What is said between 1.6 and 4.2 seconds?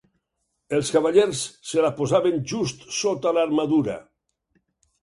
se la posaven just sota l'armadura.